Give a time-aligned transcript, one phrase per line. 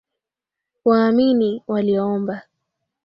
[0.85, 2.41] Waamini waliomba